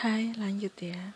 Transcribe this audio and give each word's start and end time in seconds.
Hai, 0.00 0.32
lanjut 0.40 0.72
ya. 0.80 1.12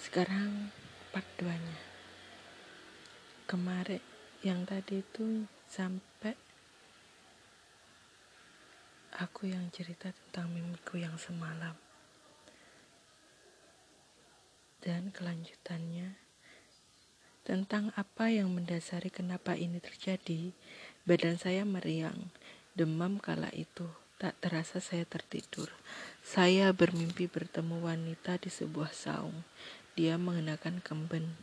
Sekarang 0.00 0.72
part 1.12 1.28
2-nya. 1.36 1.76
Kemarin 3.44 4.00
yang 4.40 4.64
tadi 4.64 5.04
itu 5.04 5.44
sampai 5.68 6.32
aku 9.20 9.52
yang 9.52 9.68
cerita 9.68 10.08
tentang 10.16 10.56
mimpiku 10.56 10.96
yang 10.96 11.20
semalam. 11.20 11.76
Dan 14.80 15.12
kelanjutannya 15.12 16.16
tentang 17.44 17.92
apa 18.00 18.32
yang 18.32 18.48
mendasari 18.48 19.12
kenapa 19.12 19.60
ini 19.60 19.76
terjadi. 19.76 20.56
Badan 21.04 21.36
saya 21.36 21.68
meriang, 21.68 22.32
demam 22.72 23.20
kala 23.20 23.52
itu 23.52 23.92
Tak 24.22 24.38
terasa 24.38 24.78
saya 24.78 25.02
tertidur. 25.02 25.66
Saya 26.22 26.70
bermimpi 26.70 27.26
bertemu 27.26 27.82
wanita 27.82 28.38
di 28.38 28.54
sebuah 28.54 28.94
saung. 28.94 29.42
Dia 29.98 30.14
mengenakan 30.14 30.78
kemben 30.78 31.34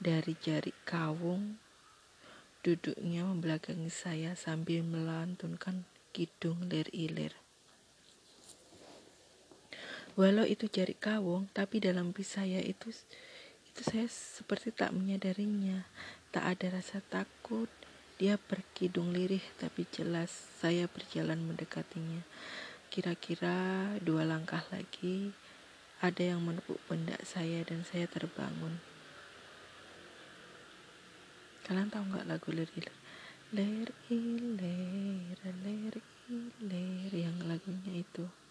dari 0.00 0.32
jari 0.40 0.72
kawung. 0.88 1.60
Duduknya 2.64 3.28
membelakangi 3.28 3.92
saya 3.92 4.32
sambil 4.40 4.80
melantunkan 4.80 5.84
kidung 6.16 6.64
lir-ilir. 6.64 7.36
Walau 10.16 10.48
itu 10.48 10.64
jari 10.64 10.96
kawung, 10.96 11.52
tapi 11.52 11.76
dalam 11.76 12.08
mimpi 12.08 12.24
saya 12.24 12.64
itu 12.64 12.88
itu 13.68 13.80
saya 13.84 14.08
seperti 14.08 14.72
tak 14.72 14.96
menyadarinya. 14.96 15.84
Tak 16.32 16.56
ada 16.56 16.80
rasa 16.80 17.04
takut, 17.04 17.68
dia 18.14 18.38
berkidung 18.38 19.10
lirih 19.10 19.42
tapi 19.58 19.90
jelas 19.90 20.30
saya 20.62 20.86
berjalan 20.86 21.42
mendekatinya. 21.42 22.22
Kira-kira 22.86 23.90
dua 23.98 24.22
langkah 24.22 24.62
lagi 24.70 25.34
ada 25.98 26.22
yang 26.22 26.46
menepuk 26.46 26.78
pundak 26.86 27.18
saya 27.26 27.66
dan 27.66 27.82
saya 27.82 28.06
terbangun. 28.06 28.78
Kalian 31.66 31.90
tahu 31.90 32.04
nggak 32.12 32.28
lagu 32.28 32.54
iler? 32.54 32.94
Ler 33.50 33.88
iler, 34.12 35.38
ler 35.64 35.94
iler 36.30 37.10
yang 37.10 37.38
lagunya 37.50 38.04
itu. 38.04 38.43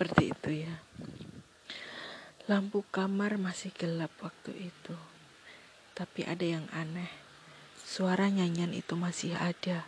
Seperti 0.00 0.32
itu 0.32 0.64
ya. 0.64 0.80
Lampu 2.48 2.80
kamar 2.88 3.36
masih 3.36 3.68
gelap 3.76 4.08
waktu 4.24 4.72
itu. 4.72 4.96
Tapi 5.92 6.24
ada 6.24 6.40
yang 6.40 6.64
aneh. 6.72 7.12
Suara 7.76 8.32
nyanyian 8.32 8.72
itu 8.72 8.96
masih 8.96 9.36
ada. 9.36 9.84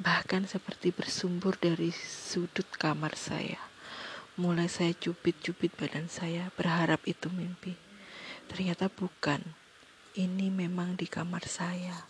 Bahkan 0.00 0.48
seperti 0.48 0.88
bersumber 0.88 1.52
dari 1.60 1.92
sudut 1.92 2.64
kamar 2.80 3.12
saya. 3.12 3.60
Mulai 4.40 4.72
saya 4.72 4.96
cubit-cubit 4.96 5.76
badan 5.76 6.08
saya 6.08 6.48
berharap 6.56 7.04
itu 7.04 7.28
mimpi. 7.28 7.76
Ternyata 8.48 8.88
bukan. 8.88 9.44
Ini 10.16 10.48
memang 10.48 10.96
di 10.96 11.04
kamar 11.04 11.44
saya. 11.44 12.08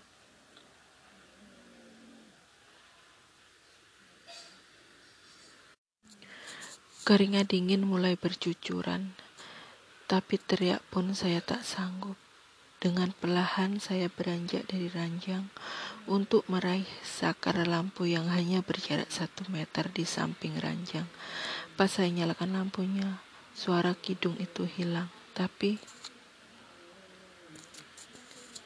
Keringat 7.02 7.50
dingin 7.50 7.82
mulai 7.82 8.14
bercucuran, 8.14 9.18
tapi 10.06 10.38
teriak 10.38 10.86
pun 10.86 11.18
saya 11.18 11.42
tak 11.42 11.66
sanggup. 11.66 12.14
Dengan 12.78 13.10
perlahan 13.10 13.82
saya 13.82 14.06
beranjak 14.06 14.70
dari 14.70 14.86
ranjang 14.86 15.50
untuk 16.06 16.46
meraih 16.46 16.86
sakar 17.02 17.58
lampu 17.66 18.06
yang 18.06 18.30
hanya 18.30 18.62
berjarak 18.62 19.10
satu 19.10 19.42
meter 19.50 19.90
di 19.90 20.06
samping 20.06 20.54
ranjang. 20.62 21.10
Pas 21.74 21.90
saya 21.90 22.06
nyalakan 22.06 22.54
lampunya, 22.54 23.18
suara 23.50 23.98
kidung 23.98 24.38
itu 24.38 24.62
hilang. 24.62 25.10
Tapi 25.34 25.82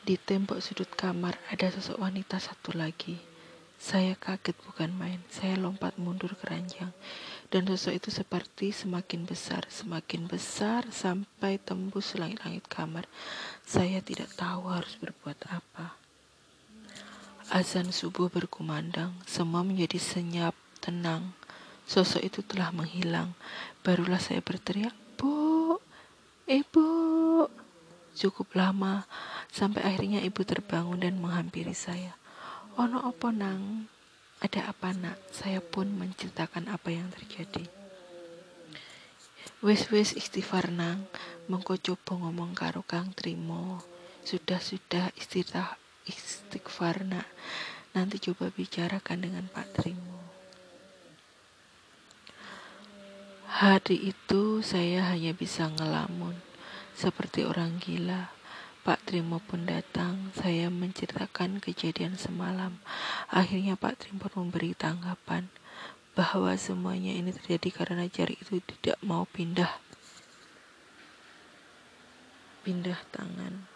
di 0.04 0.20
tembok 0.20 0.60
sudut 0.60 0.92
kamar 0.92 1.40
ada 1.48 1.72
sosok 1.72 2.04
wanita 2.04 2.36
satu 2.36 2.76
lagi. 2.76 3.16
Saya 3.80 4.12
kaget 4.16 4.56
bukan 4.60 4.92
main. 4.92 5.20
Saya 5.32 5.56
lompat 5.56 5.96
mundur 5.96 6.36
ke 6.36 6.48
ranjang 6.48 6.92
dan 7.48 7.62
sosok 7.70 7.94
itu 7.94 8.10
seperti 8.10 8.74
semakin 8.74 9.22
besar, 9.22 9.66
semakin 9.70 10.26
besar 10.26 10.86
sampai 10.90 11.62
tembus 11.62 12.18
langit-langit 12.18 12.66
kamar. 12.66 13.06
Saya 13.62 14.02
tidak 14.02 14.34
tahu 14.34 14.66
harus 14.66 14.98
berbuat 14.98 15.38
apa. 15.46 15.94
Azan 17.54 17.94
subuh 17.94 18.26
berkumandang, 18.26 19.14
semua 19.22 19.62
menjadi 19.62 20.02
senyap, 20.02 20.58
tenang. 20.82 21.30
Sosok 21.86 22.26
itu 22.26 22.42
telah 22.42 22.74
menghilang. 22.74 23.38
Barulah 23.86 24.18
saya 24.18 24.42
berteriak, 24.42 24.90
Bu, 25.14 25.78
Ibu. 26.50 26.88
Cukup 28.16 28.58
lama, 28.58 29.06
sampai 29.52 29.82
akhirnya 29.86 30.24
ibu 30.24 30.40
terbangun 30.42 30.98
dan 30.98 31.20
menghampiri 31.22 31.76
saya. 31.76 32.16
Ono 32.80 33.02
opo 33.06 33.28
nang? 33.28 33.90
Ada 34.44 34.68
apa 34.68 34.92
nak? 34.92 35.16
Saya 35.32 35.64
pun 35.64 35.88
menceritakan 35.96 36.68
apa 36.68 36.92
yang 36.92 37.08
terjadi. 37.08 37.64
Wes-wes 39.64 40.12
istighfar 40.12 40.68
nang, 40.68 41.08
mengko 41.48 41.80
coba 41.80 42.20
ngomong 42.20 42.52
karo 42.52 42.84
Kang 42.84 43.16
Trimo. 43.16 43.80
Sudah-sudah 44.26 45.16
istighfar 45.16 45.80
istighfar 46.06 47.02
nak. 47.08 47.26
Nanti 47.96 48.20
coba 48.20 48.52
bicarakan 48.52 49.18
dengan 49.24 49.44
Pak 49.48 49.80
Trimo. 49.80 50.20
Hari 53.56 54.12
itu 54.12 54.60
saya 54.60 55.16
hanya 55.16 55.32
bisa 55.32 55.72
ngelamun 55.72 56.36
seperti 56.92 57.48
orang 57.48 57.80
gila. 57.80 58.35
Pak 58.86 59.02
Trimo 59.02 59.42
pun 59.42 59.66
datang. 59.66 60.30
Saya 60.30 60.70
menceritakan 60.70 61.58
kejadian 61.58 62.14
semalam. 62.14 62.78
Akhirnya 63.26 63.74
Pak 63.74 63.98
Trimo 63.98 64.30
memberi 64.30 64.78
tanggapan 64.78 65.50
bahwa 66.14 66.54
semuanya 66.54 67.10
ini 67.10 67.34
terjadi 67.34 67.82
karena 67.82 68.06
jari 68.06 68.38
itu 68.38 68.62
tidak 68.62 68.94
mau 69.02 69.26
pindah 69.26 69.82
pindah 72.62 72.98
tangan. 73.10 73.66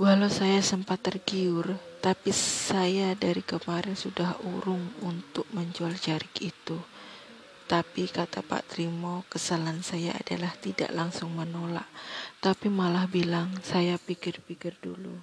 Walau 0.00 0.32
saya 0.32 0.64
sempat 0.64 1.04
tergiur, 1.04 1.76
tapi 2.00 2.32
saya 2.32 3.12
dari 3.20 3.44
kemarin 3.44 4.00
sudah 4.00 4.32
urung 4.48 4.96
untuk 5.04 5.44
menjual 5.52 5.92
jarik 6.00 6.32
itu. 6.40 6.80
Tapi 7.68 8.08
kata 8.08 8.40
Pak 8.40 8.72
Trimo, 8.72 9.28
kesalahan 9.28 9.84
saya 9.84 10.16
adalah 10.16 10.56
tidak 10.56 10.88
langsung 10.88 11.36
menolak, 11.36 11.84
tapi 12.40 12.72
malah 12.72 13.04
bilang 13.04 13.52
saya 13.60 14.00
pikir-pikir 14.00 14.80
dulu. 14.80 15.20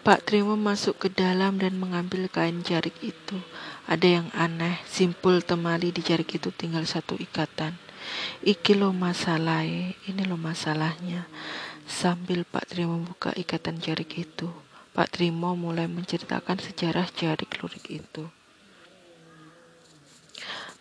Pak 0.00 0.24
Trimo 0.24 0.56
masuk 0.56 0.96
ke 0.96 1.08
dalam 1.12 1.60
dan 1.60 1.76
mengambil 1.76 2.32
kain 2.32 2.64
jarik 2.64 2.96
itu. 3.04 3.36
Ada 3.84 4.08
yang 4.08 4.28
aneh, 4.32 4.80
simpul 4.88 5.44
temali 5.44 5.92
di 5.92 6.00
jarik 6.00 6.32
itu 6.32 6.48
tinggal 6.48 6.88
satu 6.88 7.12
ikatan. 7.20 7.76
Iki 8.40 8.80
lo 8.80 8.96
masalah, 8.96 9.68
ini 9.68 10.22
lo 10.24 10.40
masalahnya. 10.40 11.28
Sambil 11.84 12.48
Pak 12.48 12.72
Trimo 12.72 12.96
membuka 12.96 13.36
ikatan 13.36 13.84
jarik 13.84 14.16
itu, 14.16 14.48
Pak 14.96 15.12
Trimo 15.12 15.52
mulai 15.60 15.92
menceritakan 15.92 16.56
sejarah 16.56 17.04
jarik 17.12 17.60
lurik 17.60 17.84
itu. 17.92 18.32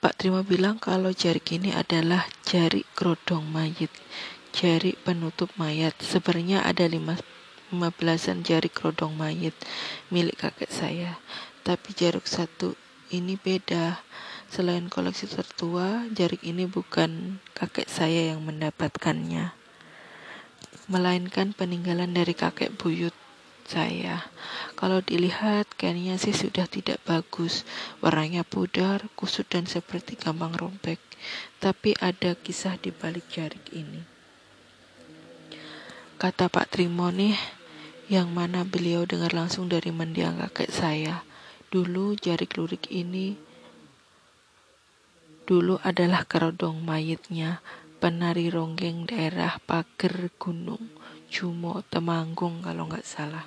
Pak 0.06 0.22
Trimo 0.22 0.46
bilang 0.46 0.78
kalau 0.78 1.10
jarik 1.10 1.50
ini 1.58 1.74
adalah 1.74 2.30
jari 2.46 2.86
kerodong 2.94 3.42
mayit, 3.50 3.90
jari 4.54 4.94
penutup 5.02 5.50
mayat. 5.58 5.98
Sebenarnya 5.98 6.62
ada 6.62 6.86
lima, 6.86 7.18
lima 7.74 7.90
belasan 7.90 8.46
jari 8.46 8.70
kerodong 8.70 9.18
mayit 9.18 9.58
milik 10.14 10.46
kakek 10.46 10.70
saya. 10.70 11.18
Tapi 11.66 11.98
jarik 11.98 12.30
satu 12.30 12.78
ini 13.10 13.34
beda. 13.34 13.98
Selain 14.46 14.86
koleksi 14.94 15.26
tertua, 15.26 16.06
jarik 16.14 16.46
ini 16.46 16.70
bukan 16.70 17.42
kakek 17.58 17.90
saya 17.90 18.30
yang 18.30 18.46
mendapatkannya, 18.46 19.58
melainkan 20.86 21.58
peninggalan 21.58 22.14
dari 22.14 22.38
kakek 22.38 22.78
buyut 22.78 23.25
saya. 23.66 24.30
Kalau 24.80 25.02
dilihat, 25.02 25.70
kayaknya 25.76 26.16
sih 26.22 26.32
sudah 26.32 26.70
tidak 26.70 27.02
bagus. 27.04 27.68
Warnanya 28.00 28.46
pudar, 28.46 29.10
kusut 29.18 29.50
dan 29.50 29.66
seperti 29.66 30.16
gampang 30.16 30.54
robek. 30.56 31.02
Tapi 31.60 31.98
ada 32.00 32.38
kisah 32.38 32.78
di 32.78 32.94
balik 32.94 33.28
jarik 33.28 33.66
ini. 33.74 34.02
Kata 36.16 36.48
Pak 36.48 36.72
Trimo 36.72 37.12
nih, 37.12 37.36
yang 38.08 38.32
mana 38.32 38.64
beliau 38.64 39.04
dengar 39.04 39.34
langsung 39.34 39.68
dari 39.68 39.90
mendiang 39.90 40.38
kakek 40.40 40.72
saya. 40.72 41.26
Dulu 41.74 42.16
jarik 42.16 42.56
lurik 42.56 42.88
ini 42.94 43.56
dulu 45.46 45.78
adalah 45.86 46.26
kerodong 46.26 46.82
mayitnya 46.82 47.62
penari 48.02 48.50
ronggeng 48.50 49.06
daerah 49.06 49.62
Pager 49.62 50.34
Gunung 50.42 50.90
Jumo 51.30 51.82
Temanggung 51.88 52.62
kalau 52.62 52.90
nggak 52.90 53.06
salah. 53.06 53.46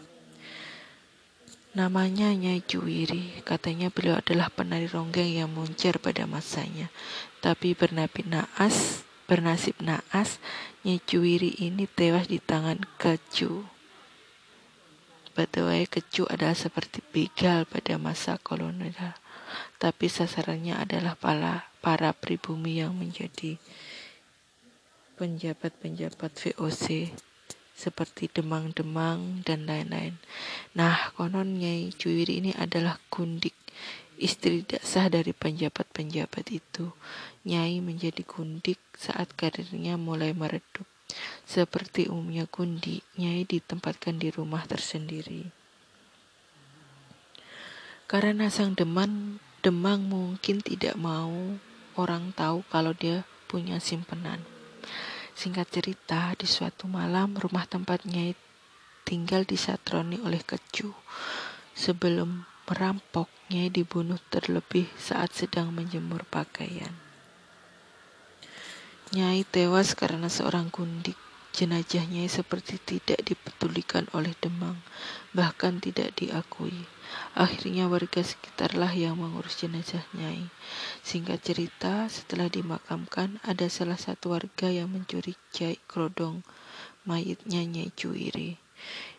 Namanya 1.76 2.32
Nyai 2.32 2.64
Juwiri, 2.64 3.44
katanya 3.44 3.92
beliau 3.92 4.18
adalah 4.18 4.48
penari 4.50 4.90
ronggeng 4.90 5.30
yang 5.30 5.52
muncar 5.52 6.00
pada 6.02 6.26
masanya. 6.26 6.90
Tapi 7.38 7.76
bernasib 7.76 8.26
naas, 8.26 9.06
bernasib 9.28 9.78
naas, 9.78 10.42
Nyai 10.82 10.98
Juwiri 11.04 11.54
ini 11.60 11.86
tewas 11.86 12.26
di 12.26 12.40
tangan 12.40 12.82
keju. 12.96 13.68
Batuai 15.38 15.86
keju 15.86 16.26
adalah 16.26 16.58
seperti 16.58 16.98
begal 17.14 17.62
pada 17.62 17.94
masa 17.94 18.42
kolonial, 18.42 19.14
tapi 19.78 20.10
sasarannya 20.10 20.74
adalah 20.74 21.14
para, 21.14 21.70
para 21.78 22.10
pribumi 22.10 22.82
yang 22.82 22.96
menjadi 22.96 23.54
penjabat-penjabat 25.14 26.32
VOC 26.34 27.14
seperti 27.78 28.26
demang-demang 28.26 29.46
dan 29.46 29.70
lain-lain. 29.70 30.18
Nah, 30.74 31.14
konon 31.14 31.62
Nyai 31.62 31.94
Juwiri 31.94 32.42
ini 32.42 32.50
adalah 32.58 32.98
gundik, 33.06 33.54
istri 34.18 34.66
tidak 34.66 34.82
sah 34.82 35.06
dari 35.06 35.30
penjabat-penjabat 35.30 36.50
itu. 36.50 36.90
Nyai 37.46 37.78
menjadi 37.78 38.26
gundik 38.26 38.82
saat 38.98 39.30
karirnya 39.38 39.94
mulai 39.94 40.34
meredup. 40.34 40.90
Seperti 41.46 42.10
umumnya 42.10 42.50
gundi, 42.50 42.98
Nyai 43.14 43.46
ditempatkan 43.46 44.18
di 44.18 44.34
rumah 44.34 44.66
tersendiri. 44.66 45.54
Karena 48.10 48.50
sang 48.50 48.74
deman, 48.74 49.38
demang 49.62 50.02
mungkin 50.02 50.60
tidak 50.66 50.98
mau 50.98 51.56
orang 51.94 52.34
tahu 52.34 52.66
kalau 52.68 52.90
dia 52.90 53.22
punya 53.46 53.78
simpenan. 53.78 54.57
Singkat 55.38 55.70
cerita, 55.70 56.34
di 56.34 56.50
suatu 56.50 56.90
malam 56.90 57.38
rumah 57.38 57.62
tempatnya 57.62 58.34
tinggal 59.06 59.46
disatroni 59.46 60.18
oleh 60.18 60.42
keju. 60.42 60.90
Sebelum 61.78 62.42
merampok, 62.66 63.30
Nyai 63.48 63.72
dibunuh 63.72 64.20
terlebih 64.28 64.90
saat 65.00 65.32
sedang 65.32 65.72
menjemur 65.72 66.26
pakaian. 66.28 66.92
Nyai 69.16 69.40
tewas 69.48 69.96
karena 69.96 70.28
seorang 70.28 70.68
gundik. 70.68 71.16
Jenazahnya 71.56 72.28
seperti 72.28 72.76
tidak 72.76 73.24
dipedulikan 73.24 74.04
oleh 74.12 74.36
Demang, 74.36 74.84
bahkan 75.32 75.80
tidak 75.80 76.12
diakui. 76.20 76.84
Akhirnya 77.38 77.86
warga 77.86 78.20
sekitarlah 78.20 78.90
yang 78.92 79.20
mengurus 79.20 79.60
jenazah 79.60 80.02
Nyai. 80.16 80.50
Singkat 81.06 81.40
cerita, 81.40 82.10
setelah 82.10 82.50
dimakamkan, 82.50 83.38
ada 83.46 83.70
salah 83.70 83.96
satu 83.96 84.34
warga 84.34 84.68
yang 84.68 84.90
mencuri 84.90 85.38
jai 85.54 85.78
kerodong 85.86 86.42
mayitnya 87.06 87.62
Nyai 87.62 87.94
Cuiri. 87.94 88.58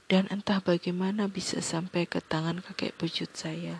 Dan 0.10 0.28
entah 0.34 0.60
bagaimana 0.60 1.30
bisa 1.30 1.62
sampai 1.62 2.10
ke 2.10 2.20
tangan 2.20 2.60
kakek 2.66 2.98
bujut 3.00 3.30
saya. 3.32 3.80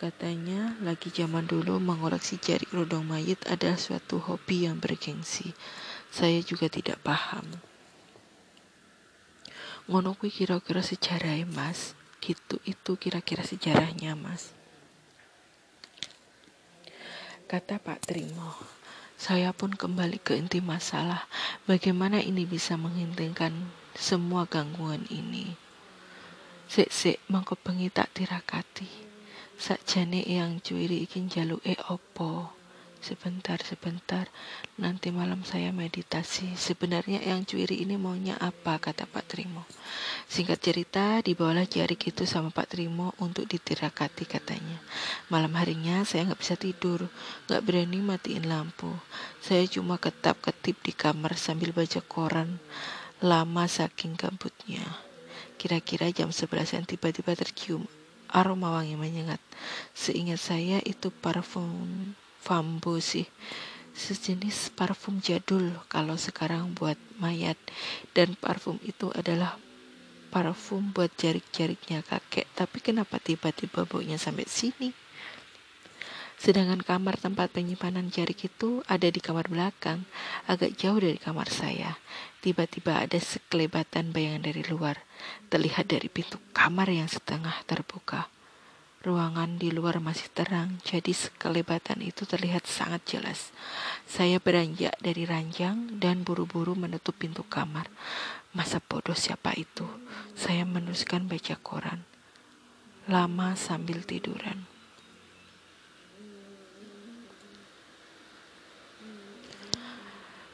Katanya, 0.00 0.80
lagi 0.80 1.12
zaman 1.12 1.44
dulu 1.44 1.76
mengoleksi 1.76 2.40
jari 2.40 2.64
kerodong 2.64 3.04
mayit 3.04 3.44
adalah 3.44 3.76
suatu 3.76 4.16
hobi 4.16 4.64
yang 4.64 4.80
bergengsi. 4.80 5.52
Saya 6.08 6.40
juga 6.40 6.72
tidak 6.72 7.04
paham. 7.04 7.44
Ngono 9.90 10.14
kira-kira 10.16 10.80
sejarah 10.86 11.44
mas 11.50 11.98
gitu 12.20 12.60
itu 12.68 12.94
kira-kira 13.00 13.42
sejarahnya 13.42 14.14
mas. 14.14 14.52
Kata 17.50 17.82
Pak 17.82 18.06
Trimo 18.06 18.54
saya 19.20 19.52
pun 19.52 19.76
kembali 19.76 20.22
ke 20.22 20.38
inti 20.38 20.64
masalah. 20.64 21.28
Bagaimana 21.68 22.22
ini 22.22 22.48
bisa 22.48 22.80
menghentikan 22.80 23.52
semua 23.92 24.48
gangguan 24.48 25.04
ini? 25.12 25.58
Sik 26.70 26.88
sik 26.88 27.18
mangko 27.26 27.58
bengi 27.58 27.90
tak 27.90 28.14
tirakati 28.14 29.10
sakjane 29.60 30.24
yang 30.24 30.56
cuiri 30.64 31.04
ikin 31.04 31.28
jalu 31.28 31.60
e 31.60 31.76
opo 31.92 32.59
Sebentar, 33.00 33.56
sebentar, 33.64 34.28
nanti 34.76 35.08
malam 35.08 35.40
saya 35.40 35.72
meditasi. 35.72 36.52
Sebenarnya 36.52 37.24
yang 37.24 37.48
cuiri 37.48 37.80
ini 37.80 37.96
maunya 37.96 38.36
apa, 38.36 38.76
kata 38.76 39.08
Pak 39.08 39.24
Trimo. 39.24 39.64
Singkat 40.28 40.60
cerita, 40.60 41.24
dibawalah 41.24 41.64
jarik 41.64 42.12
itu 42.12 42.28
sama 42.28 42.52
Pak 42.52 42.76
Trimo 42.76 43.16
untuk 43.16 43.48
ditirakati 43.48 44.28
katanya. 44.28 44.76
Malam 45.32 45.56
harinya 45.56 46.04
saya 46.04 46.28
nggak 46.28 46.44
bisa 46.44 46.60
tidur, 46.60 47.08
nggak 47.48 47.64
berani 47.64 48.04
matiin 48.04 48.44
lampu. 48.44 48.92
Saya 49.40 49.64
cuma 49.64 49.96
ketap-ketip 49.96 50.76
di 50.84 50.92
kamar 50.92 51.40
sambil 51.40 51.72
baca 51.72 52.04
koran. 52.04 52.60
Lama 53.24 53.64
saking 53.64 54.20
gabutnya. 54.20 54.84
Kira-kira 55.56 56.12
jam 56.12 56.28
11 56.36 56.84
tiba-tiba 56.84 57.32
tercium 57.32 57.88
aroma 58.28 58.76
wangi 58.76 58.94
menyengat. 59.00 59.40
Seingat 59.96 60.40
saya 60.40 60.84
itu 60.84 61.08
parfum 61.08 62.12
Fambo 62.40 62.96
sih. 63.04 63.28
Sejenis 63.92 64.72
parfum 64.72 65.20
jadul 65.20 65.76
kalau 65.92 66.16
sekarang 66.16 66.72
buat 66.72 66.96
mayat. 67.20 67.60
Dan 68.16 68.32
parfum 68.40 68.80
itu 68.80 69.12
adalah 69.12 69.60
parfum 70.32 70.88
buat 70.96 71.12
jarik-jariknya 71.20 72.00
kakek. 72.00 72.48
Tapi 72.56 72.80
kenapa 72.80 73.20
tiba-tiba 73.20 73.84
baunya 73.84 74.16
sampai 74.16 74.48
sini? 74.48 74.96
Sedangkan 76.40 76.80
kamar 76.80 77.20
tempat 77.20 77.52
penyimpanan 77.52 78.08
jarik 78.08 78.48
itu 78.48 78.80
ada 78.88 79.04
di 79.04 79.20
kamar 79.20 79.52
belakang. 79.52 80.08
Agak 80.48 80.80
jauh 80.80 80.96
dari 80.96 81.20
kamar 81.20 81.52
saya. 81.52 82.00
Tiba-tiba 82.40 83.04
ada 83.04 83.20
sekelebatan 83.20 84.16
bayangan 84.16 84.48
dari 84.48 84.64
luar. 84.64 85.04
Terlihat 85.52 85.92
dari 85.92 86.08
pintu 86.08 86.40
kamar 86.56 86.88
yang 86.88 87.12
setengah 87.12 87.52
terbuka 87.68 88.32
Ruangan 89.00 89.56
di 89.56 89.72
luar 89.72 89.96
masih 89.96 90.28
terang, 90.28 90.76
jadi 90.84 91.16
sekelebatan 91.16 92.04
itu 92.04 92.28
terlihat 92.28 92.68
sangat 92.68 93.00
jelas. 93.08 93.48
Saya 94.04 94.36
beranjak 94.36 94.92
dari 95.00 95.24
ranjang 95.24 95.96
dan 95.96 96.20
buru-buru 96.20 96.76
menutup 96.76 97.16
pintu 97.16 97.40
kamar. 97.40 97.88
Masa 98.52 98.76
bodoh 98.76 99.16
siapa 99.16 99.56
itu? 99.56 99.88
Saya 100.36 100.68
meneruskan 100.68 101.24
baca 101.24 101.56
koran. 101.64 102.04
Lama 103.08 103.56
sambil 103.56 104.04
tiduran. 104.04 104.69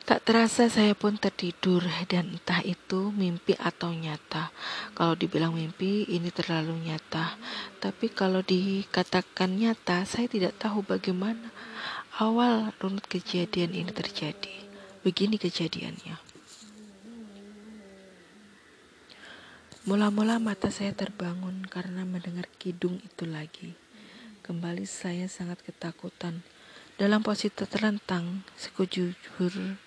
Tak 0.06 0.22
terasa 0.22 0.70
saya 0.70 0.94
pun 0.94 1.18
tertidur 1.18 1.82
dan 2.06 2.38
entah 2.38 2.62
itu 2.62 3.10
mimpi 3.10 3.58
atau 3.58 3.90
nyata. 3.90 4.54
Kalau 4.94 5.18
dibilang 5.18 5.50
mimpi 5.50 6.06
ini 6.06 6.30
terlalu 6.30 6.78
nyata. 6.78 7.34
Tapi 7.82 8.14
kalau 8.14 8.38
dikatakan 8.38 9.58
nyata 9.58 10.06
saya 10.06 10.30
tidak 10.30 10.62
tahu 10.62 10.86
bagaimana 10.86 11.50
awal 12.22 12.70
runut 12.78 13.02
kejadian 13.10 13.74
ini 13.74 13.90
terjadi. 13.90 14.54
Begini 15.02 15.42
kejadiannya. 15.42 16.22
Mula-mula 19.90 20.38
mata 20.38 20.70
saya 20.70 20.94
terbangun 20.94 21.66
karena 21.66 22.06
mendengar 22.06 22.46
kidung 22.62 23.02
itu 23.02 23.26
lagi. 23.26 23.74
Kembali 24.46 24.86
saya 24.86 25.26
sangat 25.26 25.66
ketakutan 25.66 26.46
dalam 26.96 27.20
posisi 27.20 27.52
terlentang, 27.52 28.40
sekujur, 28.56 29.12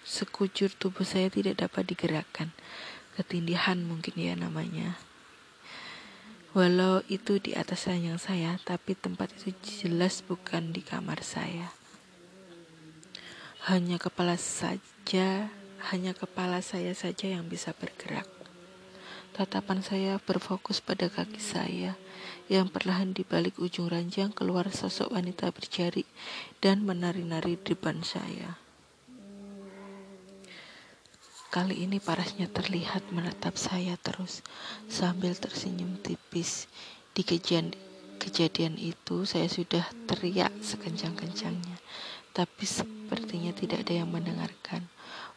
sekujur 0.06 0.70
tubuh 0.78 1.02
saya 1.02 1.34
tidak 1.34 1.66
dapat 1.66 1.90
digerakkan. 1.90 2.54
Ketindihan 3.18 3.82
mungkin 3.82 4.14
ya 4.14 4.38
namanya. 4.38 4.94
Walau 6.54 7.02
itu 7.10 7.42
di 7.42 7.58
atas 7.58 7.90
ranjang 7.90 8.22
saya, 8.22 8.62
tapi 8.62 8.94
tempat 8.94 9.34
itu 9.42 9.58
jelas 9.66 10.22
bukan 10.22 10.70
di 10.70 10.86
kamar 10.86 11.26
saya. 11.26 11.74
Hanya 13.66 13.98
kepala 13.98 14.38
saja, 14.38 15.50
hanya 15.90 16.14
kepala 16.14 16.62
saya 16.62 16.94
saja 16.94 17.26
yang 17.26 17.50
bisa 17.50 17.74
bergerak. 17.74 18.30
Tatapan 19.34 19.82
saya 19.82 20.22
berfokus 20.22 20.82
pada 20.82 21.10
kaki 21.10 21.42
saya 21.42 21.98
yang 22.50 22.68
perlahan 22.68 23.14
di 23.14 23.22
balik 23.22 23.62
ujung 23.62 23.88
ranjang 23.88 24.34
keluar 24.34 24.74
sosok 24.74 25.14
wanita 25.14 25.54
berjari 25.54 26.04
dan 26.60 26.82
menari-nari 26.82 27.62
di 27.62 27.78
depan 27.78 28.02
saya. 28.02 28.58
Kali 31.50 31.82
ini 31.86 31.98
parasnya 32.02 32.50
terlihat 32.50 33.10
menatap 33.14 33.58
saya 33.58 33.98
terus 34.02 34.42
sambil 34.90 35.34
tersenyum 35.34 35.98
tipis. 36.02 36.66
Di 37.14 37.26
kejadian, 37.26 37.74
kejadian 38.22 38.78
itu 38.78 39.26
saya 39.26 39.50
sudah 39.50 39.86
teriak 40.06 40.54
sekencang-kencangnya 40.62 41.78
tapi 42.40 42.64
sepertinya 42.64 43.52
tidak 43.52 43.84
ada 43.84 44.00
yang 44.00 44.10
mendengarkan. 44.16 44.88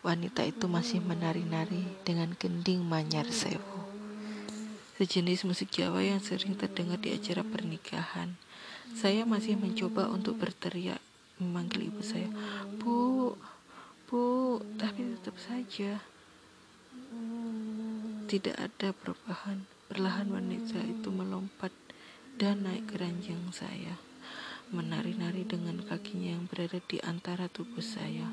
Wanita 0.07 0.47
itu 0.47 0.71
masih 0.71 1.03
menari-nari 1.03 1.83
dengan 2.07 2.31
gending 2.39 2.87
manyar 2.87 3.27
sewu. 3.31 3.82
Sejenis 5.03 5.43
musik 5.43 5.75
Jawa 5.75 5.99
yang 5.99 6.23
sering 6.23 6.55
terdengar 6.55 6.95
di 6.95 7.11
acara 7.11 7.43
pernikahan. 7.43 8.39
Saya 8.95 9.27
masih 9.27 9.59
mencoba 9.59 10.07
untuk 10.07 10.39
berteriak 10.39 11.03
memanggil 11.43 11.91
ibu 11.91 12.07
saya. 12.07 12.31
Bu, 12.79 13.35
bu, 14.07 14.63
tapi 14.79 15.03
tetap 15.19 15.35
saja. 15.43 15.99
Tidak 18.31 18.55
ada 18.55 18.95
perubahan. 18.95 19.67
Perlahan 19.91 20.31
wanita 20.31 20.79
itu 20.87 21.11
melompat 21.11 21.75
dan 22.39 22.63
naik 22.63 22.95
ke 22.95 23.03
ranjang 23.03 23.43
saya 23.51 23.99
menari-nari 24.71 25.43
dengan 25.43 25.83
kakinya 25.83 26.39
yang 26.39 26.47
berada 26.47 26.79
di 26.79 27.03
antara 27.03 27.51
tubuh 27.51 27.83
saya. 27.83 28.31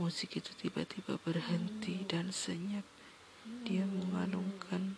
Musik 0.00 0.40
itu 0.40 0.48
tiba-tiba 0.56 1.20
berhenti 1.20 2.08
dan 2.08 2.32
senyap. 2.32 2.88
Dia 3.68 3.84
mengalungkan 3.84 4.96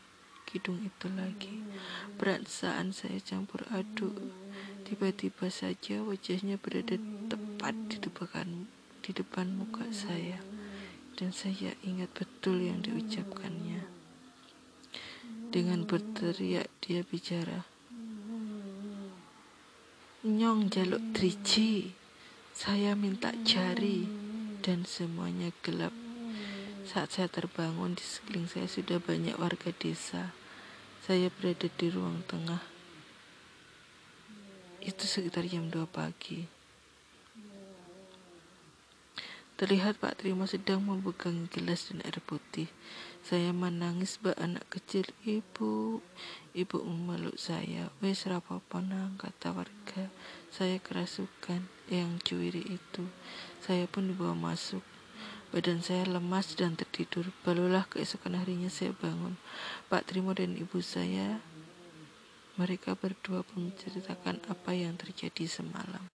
kidung 0.53 0.85
itu 0.85 1.09
lagi. 1.17 1.65
Perasaan 2.21 2.93
saya 2.93 3.17
campur 3.25 3.65
aduk. 3.73 4.13
Tiba-tiba 4.85 5.49
saja 5.49 6.05
wajahnya 6.05 6.61
berada 6.61 7.01
tepat 7.33 7.73
di 7.89 7.97
depan, 7.97 8.69
di 9.01 9.11
depan 9.17 9.57
muka 9.57 9.89
saya. 9.89 10.45
Dan 11.17 11.33
saya 11.33 11.73
ingat 11.81 12.13
betul 12.13 12.61
yang 12.61 12.85
diucapkannya. 12.85 13.89
Dengan 15.49 15.89
berteriak 15.89 16.69
dia 16.85 17.01
bicara. 17.01 17.65
Nyong 20.23 20.69
jaluk 20.69 21.03
driji, 21.17 21.97
saya 22.53 22.93
minta 22.93 23.33
jari, 23.43 24.05
dan 24.61 24.85
semuanya 24.85 25.51
gelap. 25.65 25.91
Saat 26.87 27.17
saya 27.17 27.29
terbangun 27.33 27.97
di 27.97 28.05
sekeliling 28.05 28.47
saya 28.47 28.69
sudah 28.69 29.01
banyak 29.01 29.35
warga 29.41 29.73
desa. 29.75 30.37
Saya 31.03 31.35
berada 31.35 31.67
di 31.67 31.91
ruang 31.91 32.23
tengah. 32.31 32.63
Itu 34.79 35.03
sekitar 35.03 35.43
jam 35.51 35.67
2 35.67 35.83
pagi. 35.91 36.47
Terlihat 39.59 39.99
Pak 39.99 40.23
Trimo 40.23 40.47
sedang 40.47 40.79
memegang 40.87 41.51
gelas 41.51 41.91
dan 41.91 42.07
air 42.07 42.23
putih. 42.23 42.71
Saya 43.27 43.51
menangis 43.51 44.23
bak 44.23 44.39
anak 44.39 44.63
kecil 44.71 45.03
ibu. 45.27 45.99
Ibu 46.55 46.79
memeluk 46.87 47.35
saya. 47.35 47.91
Wes 47.99 48.23
rapopo 48.31 48.79
nang 48.79 49.19
kata 49.19 49.51
warga. 49.51 50.07
Saya 50.55 50.79
kerasukan 50.79 51.67
yang 51.91 52.23
cuiri 52.23 52.63
itu. 52.79 53.11
Saya 53.59 53.91
pun 53.91 54.07
dibawa 54.07 54.39
masuk. 54.39 54.92
Badan 55.53 55.85
saya 55.85 56.09
lemas 56.09 56.57
dan 56.57 56.81
tertidur. 56.81 57.29
Barulah 57.45 57.85
keesokan 57.85 58.41
harinya 58.41 58.73
saya 58.73 58.97
bangun. 58.97 59.37
Pak 59.93 60.09
Trimo 60.09 60.33
dan 60.33 60.57
ibu 60.57 60.81
saya, 60.81 61.45
mereka 62.57 62.97
berdua 62.97 63.45
pun 63.45 63.69
menceritakan 63.69 64.41
apa 64.49 64.73
yang 64.73 64.97
terjadi 64.97 65.45
semalam. 65.45 66.09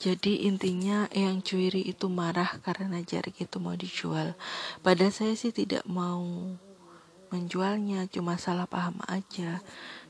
Jadi 0.00 0.48
intinya 0.48 1.04
yang 1.12 1.44
cuiri 1.44 1.84
itu 1.84 2.08
marah 2.08 2.48
karena 2.64 3.04
jarik 3.04 3.36
itu 3.36 3.60
mau 3.60 3.76
dijual. 3.76 4.32
Pada 4.80 5.12
saya 5.12 5.36
sih 5.36 5.52
tidak 5.52 5.84
mau 5.84 6.24
menjualnya, 7.28 8.08
cuma 8.08 8.40
salah 8.40 8.64
paham 8.64 9.04
aja. 9.04 9.60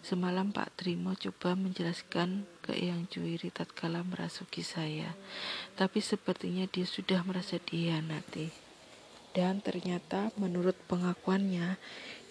Semalam 0.06 0.54
Pak 0.54 0.78
Trimo 0.78 1.18
coba 1.18 1.58
menjelaskan 1.58 2.46
ke 2.62 2.78
yang 2.78 3.10
cuiri 3.10 3.50
tatkala 3.50 4.06
merasuki 4.06 4.62
saya. 4.62 5.18
Tapi 5.74 5.98
sepertinya 5.98 6.70
dia 6.70 6.86
sudah 6.86 7.26
merasa 7.26 7.58
dihianati. 7.58 8.67
Dan 9.38 9.62
ternyata 9.62 10.34
menurut 10.34 10.74
pengakuannya, 10.90 11.78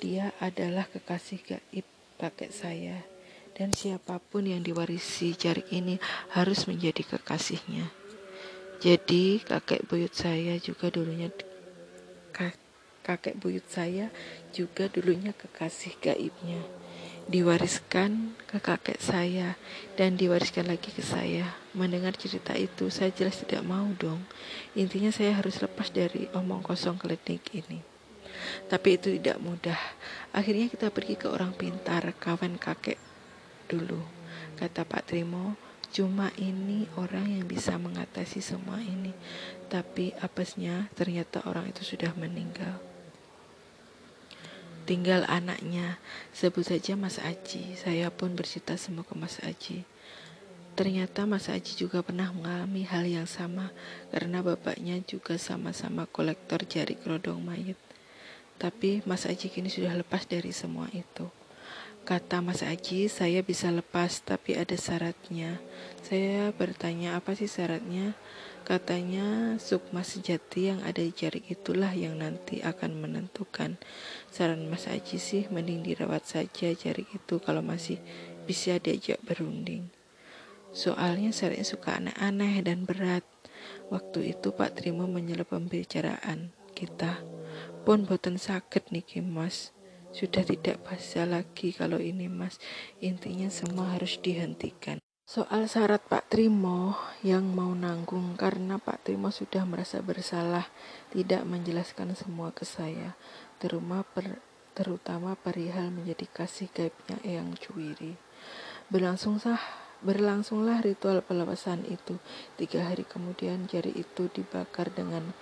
dia 0.03 0.35
adalah 0.43 0.91
kekasih 0.91 1.39
gaib 1.39 1.87
kakek 2.19 2.51
saya 2.51 3.07
dan 3.55 3.71
siapa 3.71 4.19
pun 4.19 4.43
yang 4.43 4.59
diwarisi 4.59 5.31
jarik 5.33 5.71
ini 5.71 6.03
harus 6.35 6.67
menjadi 6.67 7.15
kekasihnya. 7.15 7.87
Jadi 8.83 9.39
kakek 9.39 9.87
buyut 9.87 10.11
saya 10.11 10.59
juga 10.59 10.91
dulunya 10.91 11.31
kakek 13.01 13.39
buyut 13.39 13.63
saya 13.71 14.11
juga 14.51 14.91
dulunya 14.91 15.31
kekasih 15.31 15.95
gaibnya. 16.03 16.59
Diwariskan 17.27 18.39
ke 18.47 18.63
kakek 18.63 19.03
saya 19.03 19.59
dan 19.99 20.15
diwariskan 20.15 20.63
lagi 20.63 20.95
ke 20.95 21.03
saya. 21.03 21.59
Mendengar 21.75 22.15
cerita 22.15 22.55
itu 22.55 22.87
saya 22.87 23.11
jelas 23.11 23.43
tidak 23.43 23.67
mau 23.67 23.83
dong. 23.99 24.23
Intinya 24.79 25.11
saya 25.11 25.35
harus 25.35 25.59
lepas 25.59 25.91
dari 25.91 26.31
omong 26.31 26.63
kosong 26.63 26.95
klinik 26.95 27.43
ini. 27.51 27.83
Tapi 28.71 28.95
itu 28.95 29.19
tidak 29.19 29.43
mudah. 29.43 29.75
Akhirnya 30.31 30.71
kita 30.71 30.87
pergi 30.87 31.19
ke 31.19 31.27
orang 31.27 31.51
pintar, 31.51 32.15
kawan 32.15 32.55
kakek 32.55 32.95
dulu. 33.67 33.99
Kata 34.55 34.87
Pak 34.87 35.11
Trimo, 35.11 35.59
cuma 35.91 36.31
ini 36.39 36.87
orang 36.95 37.27
yang 37.27 37.43
bisa 37.43 37.75
mengatasi 37.75 38.39
semua 38.39 38.79
ini. 38.79 39.11
Tapi 39.67 40.15
apesnya 40.23 40.87
ternyata 40.95 41.43
orang 41.43 41.75
itu 41.75 41.83
sudah 41.83 42.15
meninggal. 42.15 42.86
Tinggal 44.87 45.27
anaknya, 45.27 45.99
sebut 46.31 46.63
saja 46.63 46.95
Mas 46.95 47.19
Aji. 47.19 47.75
Saya 47.75 48.07
pun 48.07 48.39
bercerita 48.39 48.79
semua 48.79 49.03
ke 49.03 49.19
Mas 49.19 49.35
Aji. 49.43 49.83
Ternyata 50.79 51.27
Mas 51.27 51.51
Aji 51.51 51.75
juga 51.75 51.99
pernah 51.99 52.31
mengalami 52.31 52.87
hal 52.87 53.03
yang 53.03 53.27
sama 53.27 53.75
karena 54.15 54.39
bapaknya 54.39 55.03
juga 55.03 55.35
sama-sama 55.35 56.07
kolektor 56.07 56.63
jari 56.63 56.95
kerodong 56.95 57.43
mayat. 57.43 57.75
Tapi 58.55 59.03
Mas 59.03 59.27
Aji 59.27 59.51
kini 59.51 59.67
sudah 59.67 59.91
lepas 59.91 60.23
dari 60.23 60.55
semua 60.55 60.87
itu. 60.95 61.27
Kata 62.07 62.39
Mas 62.39 62.63
Aji, 62.63 63.11
saya 63.11 63.43
bisa 63.43 63.67
lepas 63.67 64.23
tapi 64.23 64.55
ada 64.55 64.79
syaratnya. 64.79 65.59
Saya 65.99 66.55
bertanya 66.55 67.19
apa 67.19 67.35
sih 67.35 67.51
syaratnya? 67.51 68.15
Katanya 68.63 69.59
sukma 69.59 70.07
sejati 70.07 70.71
yang 70.71 70.79
ada 70.87 71.03
di 71.03 71.11
jari 71.11 71.43
itulah 71.51 71.91
yang 71.91 72.15
nanti 72.15 72.63
akan 72.63 73.03
menentukan. 73.03 73.75
Saran 74.31 74.71
Mas 74.71 74.87
Aji 74.87 75.19
sih 75.19 75.51
mending 75.51 75.83
dirawat 75.83 76.23
saja 76.23 76.71
jari 76.71 77.03
itu 77.11 77.43
kalau 77.43 77.59
masih 77.59 77.99
bisa 78.47 78.79
diajak 78.79 79.19
berunding. 79.27 79.91
Soalnya 80.71 81.35
syaratnya 81.35 81.67
suka 81.67 81.99
aneh-aneh 81.99 82.63
dan 82.63 82.87
berat. 82.87 83.27
Waktu 83.91 84.31
itu 84.31 84.55
Pak 84.55 84.79
Trimo 84.79 85.11
menyelip 85.11 85.51
pembicaraan 85.51 86.55
kita. 86.71 87.19
Pun 87.83 88.07
boten 88.07 88.39
sakit 88.39 88.95
nih 88.95 89.19
mas. 89.27 89.75
Sudah 90.17 90.41
tidak 90.41 90.81
bisa 90.81 91.29
lagi 91.29 91.69
kalau 91.77 92.01
ini 92.01 92.25
mas, 92.25 92.57
intinya 92.97 93.53
semua 93.53 93.93
harus 93.93 94.17
dihentikan. 94.17 94.97
Soal 95.29 95.69
syarat 95.69 96.01
Pak 96.09 96.33
Trimo 96.33 96.97
yang 97.21 97.53
mau 97.53 97.69
nanggung 97.77 98.33
karena 98.33 98.81
Pak 98.81 99.05
Trimo 99.05 99.29
sudah 99.29 99.61
merasa 99.69 100.01
bersalah 100.01 100.73
tidak 101.13 101.45
menjelaskan 101.45 102.17
semua 102.17 102.49
ke 102.49 102.65
saya, 102.65 103.13
terutama, 103.61 104.01
per, 104.01 104.41
terutama 104.73 105.37
perihal 105.37 105.93
menjadi 105.93 106.25
kasih 106.33 106.73
gaibnya 106.73 107.21
Eyang 107.21 107.53
Cuwiri. 107.53 108.17
Berlangsung 108.89 109.37
sah 109.37 109.61
Berlangsunglah 109.97 110.85
ritual 110.85 111.25
pelepasan 111.25 111.81
itu. 111.89 112.21
Tiga 112.53 112.85
hari 112.85 113.01
kemudian 113.01 113.65
jari 113.65 113.93
itu 113.97 114.29
dibakar 114.29 114.93
dengan 114.93 115.33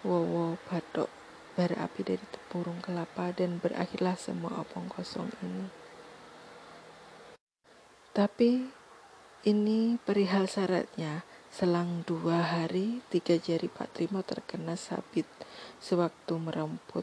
wowo 0.00 0.56
batok 0.68 1.17
berapi 1.58 2.06
dari 2.06 2.22
tepurung 2.30 2.78
kelapa 2.78 3.34
dan 3.34 3.58
berakhirlah 3.58 4.14
semua 4.14 4.62
opong 4.62 4.86
kosong 4.86 5.26
ini. 5.42 5.66
Tapi 8.14 8.62
ini 9.42 9.98
perihal 9.98 10.46
syaratnya. 10.46 11.26
Selang 11.50 12.06
dua 12.06 12.44
hari, 12.44 13.02
tiga 13.10 13.34
jari 13.40 13.66
Pak 13.66 13.98
Trimo 13.98 14.22
terkena 14.22 14.78
sabit 14.78 15.26
sewaktu 15.82 16.38
meremput. 16.38 17.02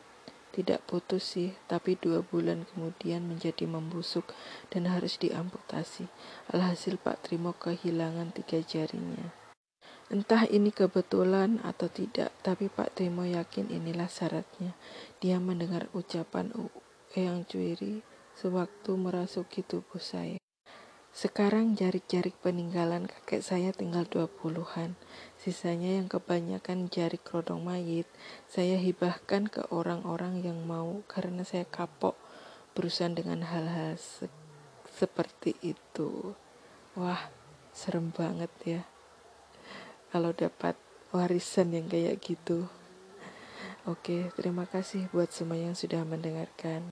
Tidak 0.55 0.87
putus 0.87 1.35
sih, 1.35 1.51
tapi 1.67 1.99
dua 1.99 2.23
bulan 2.23 2.63
kemudian 2.63 3.27
menjadi 3.27 3.67
membusuk 3.67 4.31
dan 4.71 4.87
harus 4.87 5.19
diamputasi. 5.19 6.07
Alhasil 6.55 6.95
Pak 6.95 7.27
Trimo 7.27 7.51
kehilangan 7.51 8.31
tiga 8.31 8.63
jarinya. 8.63 9.44
Entah 10.05 10.45
ini 10.45 10.69
kebetulan 10.69 11.57
atau 11.65 11.89
tidak, 11.89 12.29
tapi 12.45 12.69
Pak 12.69 13.01
Timo 13.01 13.25
yakin 13.25 13.73
inilah 13.73 14.05
syaratnya. 14.05 14.77
Dia 15.17 15.41
mendengar 15.41 15.89
ucapan 15.97 16.53
Eyang 17.17 17.41
Cuiri 17.49 18.05
sewaktu 18.37 18.93
merasuki 19.01 19.65
tubuh 19.65 19.97
saya. 19.97 20.37
Sekarang 21.09 21.73
jarik-jarik 21.73 22.37
peninggalan 22.37 23.09
kakek 23.09 23.41
saya 23.41 23.73
tinggal 23.73 24.05
dua 24.05 24.29
puluhan. 24.29 24.93
Sisanya 25.41 25.97
yang 25.97 26.05
kebanyakan 26.05 26.85
jarik 26.85 27.25
rodong 27.25 27.65
mayit, 27.65 28.05
saya 28.45 28.77
hibahkan 28.77 29.49
ke 29.49 29.65
orang-orang 29.73 30.45
yang 30.45 30.69
mau 30.69 31.01
karena 31.09 31.41
saya 31.41 31.65
kapok 31.65 32.13
berurusan 32.77 33.17
dengan 33.17 33.41
hal-hal 33.41 33.97
se 33.97 34.29
seperti 34.85 35.57
itu. 35.65 36.37
Wah, 36.93 37.33
serem 37.73 38.13
banget 38.13 38.53
ya 38.61 38.83
kalau 40.15 40.31
dapat 40.31 40.79
warisan 41.11 41.75
yang 41.75 41.91
kayak 41.91 42.23
gitu. 42.23 42.71
Oke, 43.83 44.31
terima 44.39 44.63
kasih 44.63 45.11
buat 45.11 45.27
semua 45.27 45.59
yang 45.59 45.75
sudah 45.75 46.07
mendengarkan. 46.07 46.83